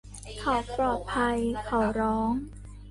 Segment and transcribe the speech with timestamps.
[0.39, 2.33] เขาปลอดภัย เขาร้อง